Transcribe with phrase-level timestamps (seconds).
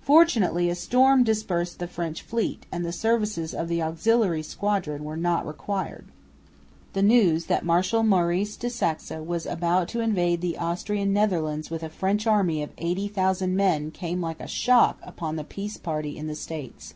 [0.00, 5.16] Fortunately a storm dispersed the French fleet, and the services of the auxiliary squadron were
[5.16, 6.04] not required.
[6.92, 11.82] The news that Marshal Maurice de Saxe was about to invade the Austrian Netherlands with
[11.82, 16.28] a French army of 80,000 men came like a shock upon the peace party in
[16.28, 16.94] the States.